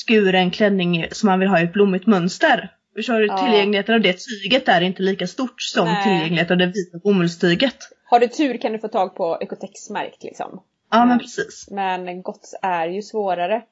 [0.07, 2.73] skuren klänning som man vill ha i ett blommigt mönster.
[2.97, 3.27] Förstår du?
[3.27, 3.39] Ja.
[3.39, 6.03] Tillgängligheten av det tyget är inte lika stort som Nej.
[6.03, 7.77] tillgängligheten av det vita bomullstyget.
[8.05, 10.63] Har du tur kan du få tag på Ecotex-märkt liksom.
[10.91, 11.09] Ja Mm.
[11.09, 11.69] men precis.
[11.71, 13.63] Men Gotts är ju svårare.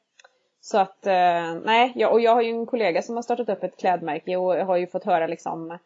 [0.61, 3.65] Så att, eh, nej, ja, och jag har ju en kollega som har startat upp
[3.65, 5.79] ett klädmärke och har ju fått höra liksom,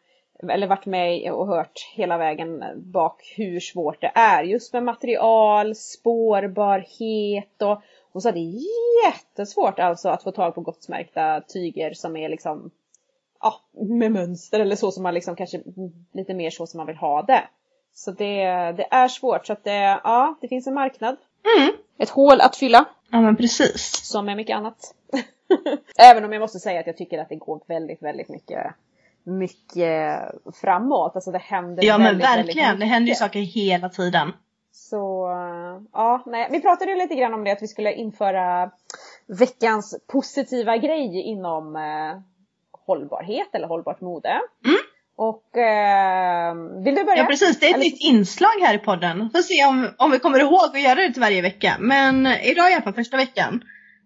[0.47, 5.75] eller varit med och hört hela vägen bak hur svårt det är just med material,
[5.75, 8.59] spårbarhet och hon sa det är
[9.05, 12.71] jättesvårt alltså att få tag på Gottsmärkta tyger som är liksom,
[13.41, 15.61] ja, med mönster eller så som man liksom kanske
[16.11, 17.43] lite mer så som man vill ha det.
[17.93, 21.15] Så det, det är svårt så att det, ja, det finns en marknad.
[21.57, 21.73] Mm.
[21.97, 22.85] Ett hål att fylla.
[23.11, 23.91] Ja men precis.
[24.03, 24.95] Som med mycket annat.
[25.99, 28.73] Även om jag måste säga att jag tycker att det går väldigt, väldigt mycket,
[29.29, 30.21] mycket
[30.61, 31.11] framåt.
[31.15, 34.33] Alltså det händer Ja men väldigt verkligen, det händer ju saker hela tiden.
[34.71, 36.47] Så eh, ja, nej.
[36.51, 38.71] Vi pratade ju lite grann om det att vi skulle införa
[39.27, 42.21] veckans positiva grej inom eh,
[42.87, 44.29] hållbarhet eller hållbart mode.
[44.29, 44.77] Mm.
[45.15, 47.17] Och eh, vill du börja?
[47.17, 49.29] Ja precis, det är ett Eller- nytt inslag här i podden.
[49.33, 51.75] Får se om, om vi kommer ihåg att göra det till varje vecka.
[51.79, 53.61] Men idag är i alla fall första veckan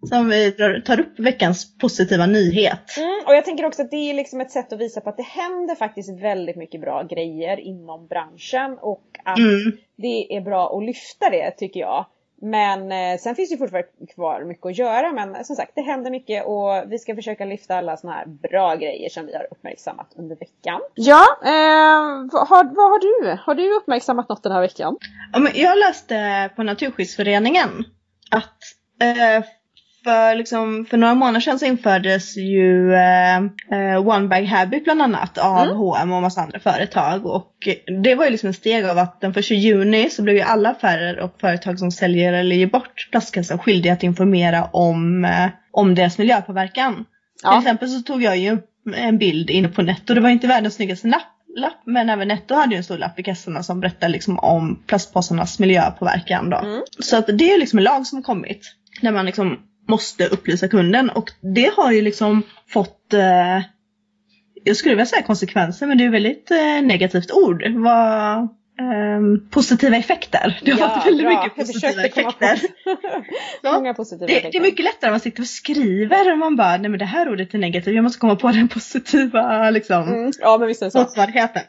[0.09, 2.97] som vi drar- tar upp veckans positiva nyhet.
[2.97, 5.17] Mm, och jag tänker också att det är liksom ett sätt att visa på att
[5.17, 9.77] det händer faktiskt väldigt mycket bra grejer inom branschen och att Mm.
[9.95, 12.05] det är bra att lyfta det tycker jag.
[12.41, 16.11] Men eh, sen finns det fortfarande kvar mycket att göra men som sagt det händer
[16.11, 20.07] mycket och vi ska försöka lyfta alla såna här bra grejer som vi har uppmärksammat
[20.17, 20.81] under veckan.
[20.95, 23.37] Ja, eh, vad, har, vad har du?
[23.45, 24.97] Har du uppmärksammat något den här veckan?
[25.33, 27.69] Ja, men jag läste på Naturskyddsföreningen
[28.31, 28.57] att
[29.01, 29.43] eh,
[30.03, 33.37] för, liksom, för några månader sedan så infördes ju eh,
[33.71, 35.75] eh, One Bag Habit bland annat av Mm.
[35.77, 37.25] H&M och massa andra företag.
[37.25, 37.53] Och
[38.03, 40.69] det var ju liksom en steg av att den 1 juni så blev ju alla
[40.69, 45.95] affärer och företag som säljer eller ger bort plastkassar skyldiga att informera om, eh, om
[45.95, 46.95] deras miljöpåverkan.
[46.95, 47.05] Till
[47.43, 47.59] Ja.
[47.59, 48.57] exempel så tog jag ju
[48.95, 50.13] en bild inne på Netto.
[50.13, 51.21] Det var inte världens snyggaste lapp,
[51.57, 54.83] lapp men även Netto hade ju en stor lapp i kassorna som berättar liksom om
[54.87, 56.57] plastpåsarnas miljöpåverkan då.
[56.57, 56.81] Mm.
[56.99, 58.61] Så att det är liksom en lag som har kommit.
[59.01, 63.61] Där man liksom måste upplysa kunden och det har ju liksom fått eh,
[64.63, 67.63] jag skulle vilja säga konsekvenser men det är väldigt eh, negativt ord.
[67.75, 68.37] Vad,
[68.79, 70.59] ehm, positiva effekter.
[70.65, 71.39] Det har fått väldigt bra.
[71.43, 72.59] mycket positiva effekter.
[73.73, 74.51] Många positiva Det, effekter.
[74.51, 77.05] det är mycket lättare när man sitter och skriver och man bara, nej men det
[77.05, 80.31] här ordet är negativt, jag måste komma på den positiva liksom Mm.
[80.39, 80.99] Ja men visst är det så.
[80.99, 81.63] motsvarigheten.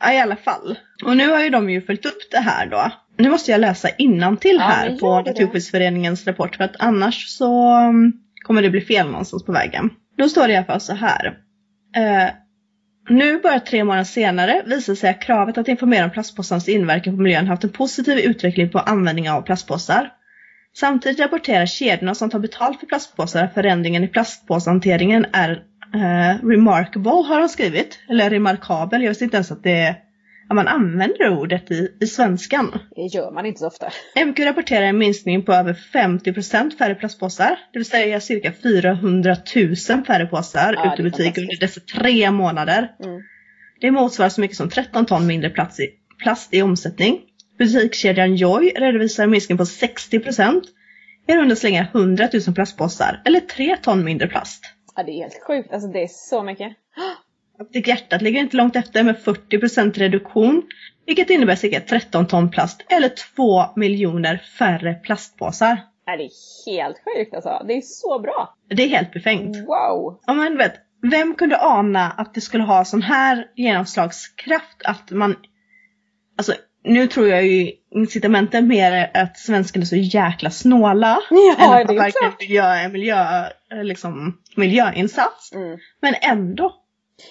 [0.00, 0.78] Ja i alla fall.
[1.04, 2.90] Och nu har ju de ju följt upp det här då.
[3.20, 5.20] Nu måste jag läsa innantill Ja, här på.
[5.20, 9.90] Naturskyddsföreningens rapport för att annars så um, kommer det bli fel någonstans på vägen.
[10.18, 11.38] Då står det i alla fall så här.
[11.96, 12.30] Eh,
[13.08, 17.22] nu bara tre månader senare visar sig att kravet att informera om plastpåsarnas inverkan på
[17.22, 20.12] miljön haft en positiv utveckling på användning av plastpåsar.
[20.76, 25.50] Samtidigt rapporterar kedjorna som tar betalt för plastpåsar att förändringen i plastpåshanteringen är
[25.94, 27.98] eh, remarkable har de skrivit.
[28.08, 30.09] Eller remarkabel, jag visste inte ens att det är
[30.50, 32.78] att man använder ordet i, i svenskan.
[32.96, 33.90] Det gör man inte så ofta.
[34.26, 37.58] MQ rapporterar en minskning på över 50% färre plastpåsar.
[37.72, 42.30] Det vill säga cirka 400 000 färre påsar Ja, ute i butik under dessa tre
[42.30, 42.92] månader.
[43.04, 43.22] Mm.
[43.80, 45.88] Det motsvarar så mycket som 13 ton mindre plats i,
[46.22, 47.20] plast i omsättning.
[47.58, 50.62] Butikskedjan Joy redovisar en minskning på 60%
[51.26, 54.64] i runda slängar 100 000 plastpåsar eller 3 ton mindre plast.
[54.96, 56.72] Ja det är helt sjukt, alltså det är så mycket.
[57.72, 60.62] Hjärtat ligger inte långt efter med 40% reduktion,
[61.06, 65.80] vilket innebär cirka 13 ton plast eller 2 miljoner färre plastpåsar.
[66.06, 66.30] Det är
[66.72, 67.64] helt sjukt alltså.
[67.66, 68.54] Det är så bra.
[68.68, 69.56] Det är helt befängt.
[69.56, 70.20] Wow!
[70.26, 75.36] Ja men vet, vem kunde ana att det skulle ha sån här genomslagskraft att man...
[76.38, 81.18] Alltså nu tror jag ju incitamenten mer är att svenskarna är så jäkla snåla.
[81.30, 83.48] Ja, än att det man verkligen vill göra en miljö,
[83.82, 85.52] liksom, miljöinsats.
[85.52, 85.78] Mm.
[86.00, 86.76] Men ändå.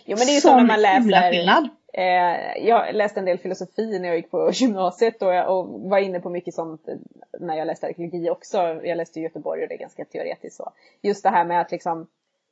[0.06, 1.70] Jo men det är ju så när man läser.
[1.94, 5.98] Eh, jag läste en del filosofi när jag gick på gymnasiet och, jag, och var
[5.98, 6.86] inne på mycket sånt
[7.40, 8.58] när jag läste arkeologi också.
[8.84, 10.72] Jag läste i Göteborg och det är ganska teoretiskt så.
[11.02, 12.08] Just det här med att liksom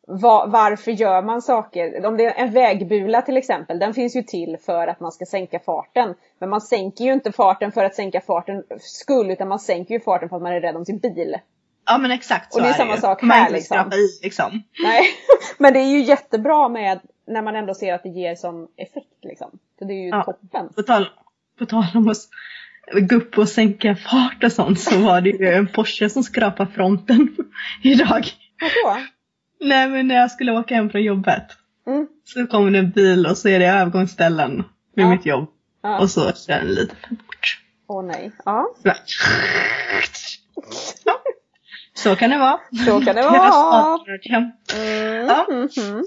[0.08, 2.06] va, varför gör man saker?
[2.06, 5.26] Om det är en vägbula till exempel, den finns ju till för att man ska
[5.26, 6.15] sänka farten.
[6.39, 10.00] Men man sänker ju inte farten för att sänka farten skull utan man sänker ju
[10.00, 11.38] farten för att man är rädd om sin bil.
[11.88, 13.02] Ja men exakt så Och det är samma ju.
[13.02, 13.91] sak här, liksom.
[13.93, 14.63] i liksom.
[14.84, 15.04] Nej,
[15.58, 19.23] men det är ju jättebra med när man ändå ser att det ger som effekt
[19.23, 19.52] liksom.
[19.80, 20.23] Så det är ju Ja.
[20.23, 20.69] toppen.
[20.76, 21.10] På tal,
[21.60, 22.17] på tal om att
[23.10, 26.71] gå upp och sänka fart och sånt så var det ju en Porsche som skrapade
[26.71, 27.36] fronten
[27.84, 28.26] idag.
[28.62, 28.97] Vadå?
[29.60, 31.43] Nej men när jag skulle åka hem från jobbet
[31.88, 32.08] Mm.
[32.23, 34.63] så kommer det en bil och så är det övergångsställen
[34.95, 35.10] vid Ja.
[35.10, 35.50] mitt jobb.
[35.82, 36.00] Ja.
[36.00, 37.60] Och så kör den lite för fort.
[37.88, 38.32] Åh nej.
[38.45, 38.67] Ja.
[41.97, 42.60] Så kan det vara.
[42.86, 43.97] Så kan det vara.
[44.75, 45.27] Mm.
[45.27, 45.45] Ja.
[45.49, 46.03] mhm.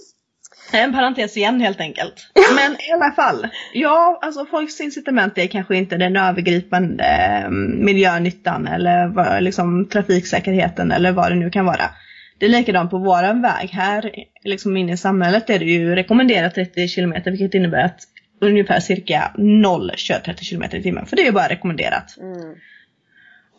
[0.72, 2.14] En parentes igen helt enkelt.
[2.54, 3.46] Men i alla fall.
[3.72, 7.50] Ja, alltså folks incitament är kanske inte den övergripande eh,
[7.84, 11.90] miljönyttan eller liksom, trafiksäkerheten eller vad det nu kan vara.
[12.38, 13.70] Det är likadant på våran väg.
[13.72, 14.10] Här
[14.44, 18.00] liksom inne i samhället är det ju rekommenderat 30 km vilket innebär att
[18.40, 21.06] ungefär cirka noll kör 30 km i timmen.
[21.06, 22.16] För det är ju bara rekommenderat.
[22.18, 22.54] Mm.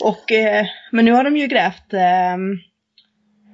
[0.04, 2.34] Och, eh, men nu har de ju grävt, eh,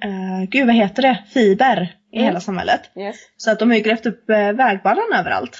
[0.04, 2.26] eh, gud vad heter det, fiber i Mm.
[2.26, 2.80] hela samhället.
[2.96, 3.16] Yes.
[3.36, 5.56] Så att de har ju grävt upp eh, vägbanan överallt.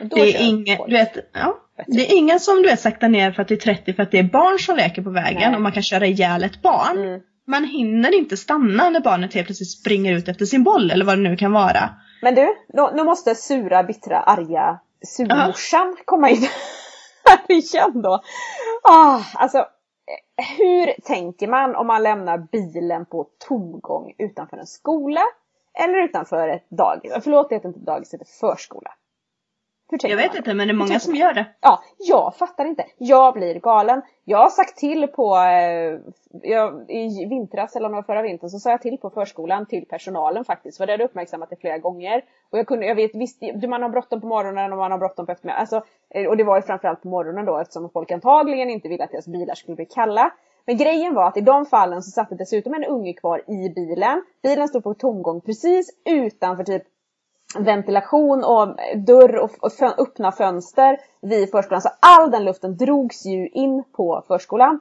[0.00, 0.90] Det är, ingen, folk.
[0.90, 3.74] du vet, ja, det är ingen som du vet saktar ner för att det är
[3.74, 5.54] 30 för att det är barn som leker på vägen Nej.
[5.56, 6.98] och man kan köra ihjäl ett barn.
[6.98, 7.20] Mm.
[7.46, 11.18] Man hinner inte stanna när barnet helt plötsligt springer ut efter sin boll eller vad
[11.18, 11.90] det nu kan vara.
[12.22, 12.54] Men du,
[12.94, 16.42] nu, måste sura, bittra, arga surmorsan komma in
[17.24, 18.22] här igen då.
[18.82, 19.66] Ah, alltså,
[20.36, 25.20] hur tänker man om man lämnar bilen på tomgång utanför en skola?
[25.78, 27.12] Eller utanför ett dagis?
[27.22, 28.90] Förlåt, det heter inte dagis, det heter förskola.
[29.90, 30.36] Hur tänker Jag vet man?
[30.36, 31.46] inte men det är många som gör det.
[31.60, 32.84] Ja, jag fattar inte.
[32.98, 34.02] Jag blir galen.
[34.24, 35.98] Jag har sagt till på, eh,
[36.42, 39.66] jag, i vintras eller om det var förra vintern så sa jag till på förskolan
[39.66, 40.78] till personalen faktiskt.
[40.78, 42.24] För det hade uppmärksammat det flera gånger.
[42.50, 44.98] Och jag kunde, jag vet visst, du, man har bråttom på morgonen och man har
[44.98, 45.60] bråttom på eftermiddagen.
[45.60, 49.04] Alltså, eh, och det var ju framförallt på morgonen då eftersom folk antagligen inte ville
[49.04, 50.30] att deras bilar skulle bli kalla.
[50.66, 53.68] Men grejen var att i de fallen så satt det dessutom en unge kvar i
[53.68, 54.22] bilen.
[54.42, 56.82] Bilen stod på tomgång precis utanför typ
[57.58, 61.80] ventilation och dörr och, och fön, öppna fönster vid förskolan.
[61.82, 64.80] Så all den luften drogs ju in på förskolan.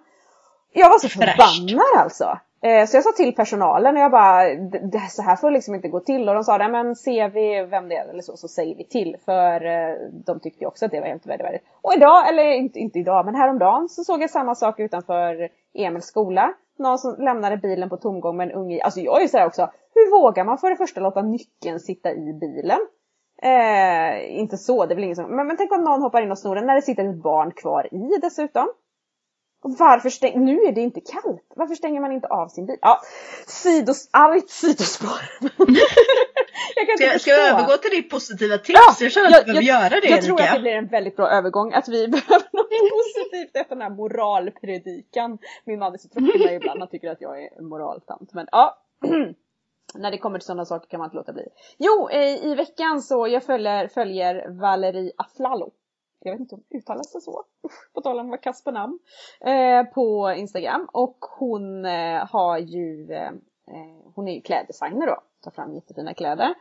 [0.73, 1.41] Jag var så Fräscht.
[1.41, 2.37] förbannad alltså.
[2.61, 5.53] Eh, Så jag sa till personalen och jag bara, "D- det, så här får det
[5.53, 6.29] liksom inte gå till.
[6.29, 8.83] Och de sa, nej men ser vi vem det är eller så, så säger vi
[8.83, 9.17] till.
[9.25, 11.65] För eh, de tyckte ju också att det var helt vedervärdigt.
[11.81, 16.05] Och idag, eller inte, inte idag, men häromdagen så såg jag samma sak utanför Emils
[16.05, 16.53] skola.
[16.79, 18.81] Någon som lämnade bilen på tomgång med en unge.
[18.83, 22.11] Alltså jag är så här också, hur vågar man för det första låta nyckeln sitta
[22.11, 22.79] i bilen?
[23.41, 25.35] Eh, inte så, det är väl ingen som...
[25.35, 27.51] Men, men tänk om någon hoppar in och snor den när det sitter ett barn
[27.51, 28.67] kvar i dessutom.
[29.63, 30.45] Och varför stäng...
[30.45, 31.45] Nu är det inte kallt.
[31.55, 32.77] Varför stänger man inte av sin bil?
[32.81, 32.99] Ja,
[33.47, 34.09] sidos...
[34.11, 35.09] Allt sidospår.
[36.75, 38.79] jag kan Ska, inte ska jag övergå till ditt positiva tips?
[38.87, 40.49] Ja, jag känner att jag- du behöver göra det Jag tror Erika.
[40.51, 41.73] att det blir en väldigt bra övergång.
[41.73, 45.37] Att vi behöver någonting positivt efter den här moralpredikan.
[45.65, 46.79] Min man är så tråkig med mig ibland.
[46.79, 48.33] Han tycker att jag är en moraltant.
[48.33, 48.77] Men ja.
[49.95, 51.47] När det kommer till sådana saker kan man inte låta bli.
[51.77, 55.71] Jo, eh, i veckan så jag följer, följer Valerie Aflalo.
[56.19, 57.43] Jag vet inte om det uttalas det så.
[57.93, 58.99] På tal om att vara kass på namn.
[59.41, 60.87] Eh, på Instagram.
[60.91, 63.27] Och hon eh, har ju, eh,
[63.67, 65.21] eh, hon är ju kläddesigner då.
[65.41, 66.53] Tar fram jättefina kläder.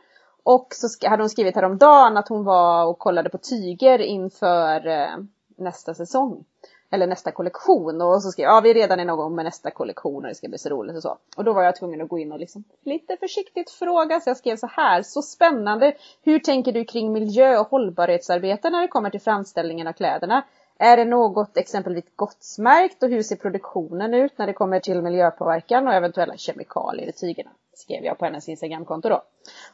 [0.43, 5.17] Och så hade hon skrivit häromdagen att hon var och kollade på tyger inför eh,
[5.57, 6.45] nästa säsong.
[6.91, 8.01] Eller nästa kollektion.
[8.01, 10.35] Och så skrev jag, ja vi är redan i någon med nästa kollektion och det
[10.35, 11.17] ska bli så roligt och så.
[11.37, 14.19] Och då var jag tvungen att gå in och liksom lite försiktigt fråga.
[14.19, 15.93] Så jag skrev så här, så spännande.
[16.23, 20.43] Hur tänker du kring miljö och hållbarhetsarbete när det kommer till framställningen av kläderna?
[20.79, 25.87] Är det något exempelvis gottsmärkt och hur ser produktionen ut när det kommer till miljöpåverkan
[25.87, 27.49] och eventuella kemikalier i tygerna?
[27.75, 29.23] Skrev jag på hennes Instagramkonto då.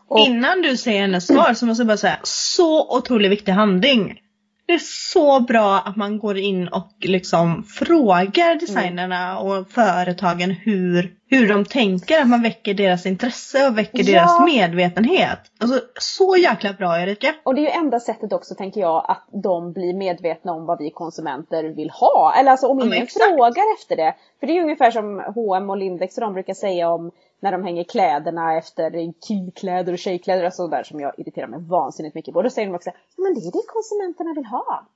[0.07, 4.21] Och- Innan du säger hennes svar så måste jag bara säga, så otroligt viktig handling.
[4.69, 4.79] Det är
[5.11, 11.65] så bra att man går in och liksom frågar designerna och företagen hur, hur de
[11.65, 14.05] tänker, att man väcker deras intresse och väcker Ja.
[14.11, 15.39] deras medvetenhet.
[15.59, 17.35] Alltså så jäkla bra Erika.
[17.43, 20.79] Och det är ju enda sättet också tänker jag att de blir medvetna om vad
[20.79, 22.33] vi konsumenter vill ha.
[22.39, 23.25] Eller alltså om Ja, ingen exakt.
[23.25, 24.15] frågar efter det.
[24.39, 27.63] För det är ungefär som H&M och Lindex och de brukar säga om när de
[27.63, 32.41] hänger kläderna efter killkläder och tjejkläder och sådär som jag irriterar mig vansinnigt mycket på.
[32.41, 34.87] Då säger de också ja, men det är det konsumenterna vill ha.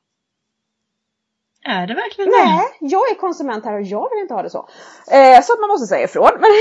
[1.66, 4.68] Är det verkligen Nej, jag är konsument här och jag vill inte ha det så.
[5.12, 6.32] Eh, så att man måste säga ifrån.
[6.44, 6.52] Men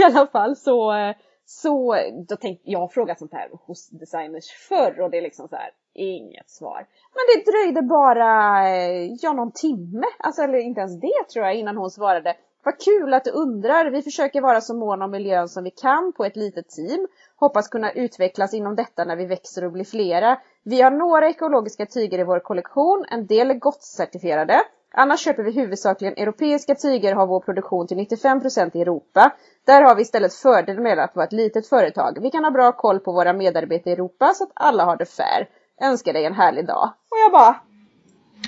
[0.00, 1.96] i alla fall så, eh, så
[2.28, 5.56] då tänkte, jag har frågat sånt här hos designers förr och det är liksom så
[5.56, 6.86] här, inget svar.
[7.14, 11.54] Men det dröjde bara, eh, ja någon timme, alltså eller inte ens det tror jag
[11.54, 12.36] innan hon svarade.
[12.64, 13.90] Vad kul att du undrar.
[13.90, 17.06] Vi försöker vara så måna om miljön som vi kan på ett litet team.
[17.36, 20.38] Hoppas kunna utvecklas inom detta när vi växer och blir flera.
[20.62, 23.04] Vi har några ekologiska tyger i vår kollektion.
[23.10, 24.60] En del är GOTS-certifierade.
[24.92, 29.32] Annars köper vi huvudsakligen europeiska tyger och har vår produktion till 95% i Europa.
[29.66, 32.18] Där har vi istället fördel med att vara ett litet företag.
[32.22, 35.06] Vi kan ha bra koll på våra medarbetare i Europa så att alla har det
[35.06, 35.48] fair.
[35.82, 36.92] Önskar dig en härlig dag.
[37.10, 37.60] Och jag bara,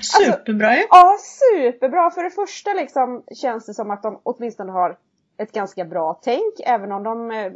[0.00, 0.86] Superbra ju.
[0.90, 2.10] Ja, superbra.
[2.10, 4.98] För det första liksom känns det som att de åtminstone har
[5.38, 6.54] ett ganska bra tänk.
[6.66, 7.52] Även om de, eh,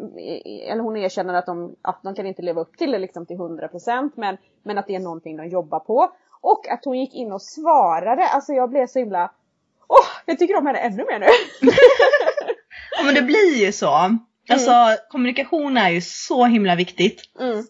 [0.73, 3.37] eller hon erkänner att de, att de kan inte leva upp till det liksom till
[3.37, 6.13] 100% men, men att det är någonting de jobbar på.
[6.41, 8.29] Och att hon gick in och svarade.
[8.29, 9.31] Alltså jag blev så himla...
[9.89, 11.27] Åh, oh, jag tycker om henne ännu mer nu.
[12.99, 14.19] ja men det blir ju så.
[14.49, 14.97] Alltså mm.
[15.09, 17.23] kommunikation är ju så himla viktigt.
[17.41, 17.65] Mm.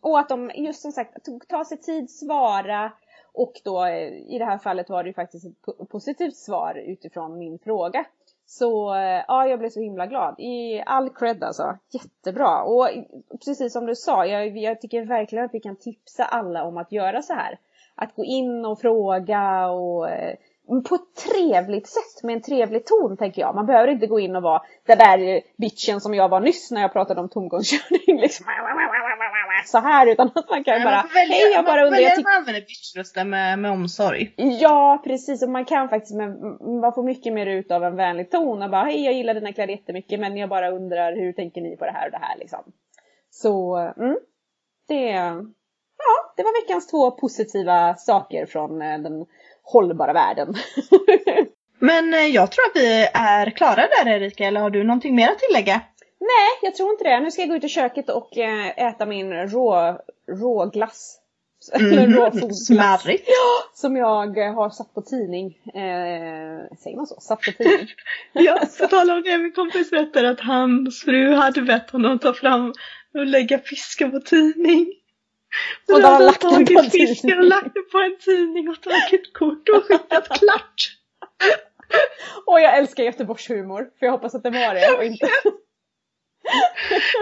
[0.00, 1.10] Och att de, just som sagt,
[1.48, 2.92] ta sig tid, svara.
[3.36, 7.38] Och då eh, i det här fallet var det ju faktiskt ett positivt svar utifrån
[7.38, 8.04] min fråga.
[8.46, 10.40] Så eh, ja, jag blev så himla glad.
[10.40, 11.78] I all cred alltså.
[11.90, 12.62] Jättebra.
[12.62, 13.02] Och eh,
[13.44, 16.92] precis som du sa, jag, jag tycker verkligen att vi kan tipsa alla om att
[16.92, 17.58] göra så här.
[17.94, 20.08] Att gå in och fråga och
[20.88, 23.54] på ett trevligt sätt med en trevlig ton tänker jag.
[23.54, 26.80] Man behöver inte gå in och vara den där bitchen som jag var nyss när
[26.80, 28.20] jag pratade om tomgångskörning.
[28.20, 28.46] Liksom.
[29.64, 32.00] Så här utan att man kan bara, hej jag bara undrar.
[32.00, 34.34] Jag man använder bitchrösten med, med omsorg.
[34.36, 36.28] Ja precis och man kan faktiskt, med,
[36.82, 39.52] man får mycket mer ut av en vänlig ton och bara, hej jag gillar dina
[39.52, 42.38] kläder jättemycket men jag bara undrar hur tänker ni på det här och det här
[42.38, 42.72] liksom.
[43.30, 44.16] Så, mm,
[44.88, 45.10] det,
[45.98, 49.26] ja det var veckans två positiva saker från eh, den
[49.62, 50.54] hållbara världen.
[51.78, 55.28] Men eh, jag tror att vi är klara där Erika, eller har du någonting mer
[55.28, 55.80] att tillägga?
[56.20, 57.20] Nej, jag tror inte det.
[57.20, 59.98] Nu ska jag gå ut i köket och äh, äta min rå,
[60.28, 61.22] råglass.
[61.74, 61.98] Mm.
[61.98, 63.20] Eller.
[63.26, 65.46] Ja, som jag har satt på tidning.
[65.66, 67.20] Eh, säger man så?
[67.20, 67.88] Satt på tidning?
[68.32, 72.34] ja, på tal om det, min kompis berättade att hans fru hade bett honom ta
[72.34, 72.72] fram
[73.14, 74.92] och lägga fisken på tidning.
[75.92, 77.38] Och då har lagt den på en tidning.
[77.38, 80.96] och lagt den på en tidning och tagit kort och skickat klart.
[82.46, 85.28] och jag älskar Göteborgshumor, för jag hoppas att det var det och inte...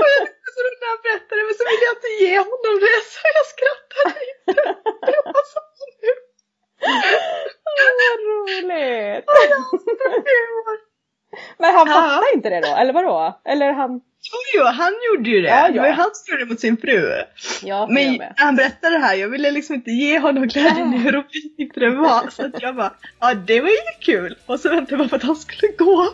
[0.00, 0.22] och jag
[0.54, 4.20] så när han berättade men så ville jag inte ge honom det så jag skrattade
[4.32, 4.62] inte.
[5.12, 5.60] Det var så.
[7.66, 9.26] Vad roligt!
[11.58, 13.40] Men han fattade inte det då, eller vadå?
[13.44, 13.90] Eller han...
[14.32, 15.48] Jo, jo, han gjorde ju det.
[15.48, 15.72] Ja, ja.
[15.72, 17.12] Det var ju han som gjorde det mot sin fru.
[17.62, 20.98] Ja, Men när han berättade det här, jag ville liksom inte ge honom glädjen ja.
[20.98, 22.30] hur roligt det var.
[22.30, 24.38] Så att jag bara, ja det var ju kul.
[24.46, 26.08] Och så väntade jag bara på att han skulle gå.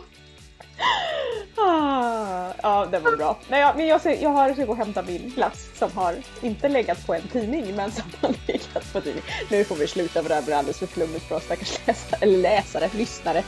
[1.57, 3.37] Ah, ja, det var bra.
[3.49, 6.69] Nej, jag, men jag, jag har ska gå och hämta min glass som har inte
[6.69, 9.23] legat på en tidning men som har legat på tidning.
[9.49, 12.17] Nu får vi sluta för det här blir alldeles för flummigt för oss stackars läsare,
[12.21, 13.43] eller läsare, lyssnare.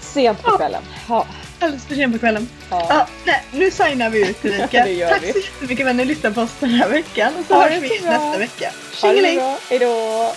[0.00, 0.82] Sent på kvällen.
[1.08, 1.26] Ja.
[1.60, 2.48] Alldeles för sent på kvällen.
[2.70, 2.86] Ja.
[2.88, 5.08] ja nej, nu signar vi ut Erika.
[5.08, 5.32] Tack vi.
[5.32, 8.00] så jättemycket för att ni lyssnade på oss den här veckan och så hörs vi
[8.00, 8.72] nästa vecka.
[8.92, 9.40] Tjingeling!
[9.70, 10.32] Hejdå!